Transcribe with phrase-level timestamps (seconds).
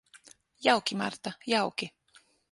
[0.63, 1.93] Jauki, Marta, jauki.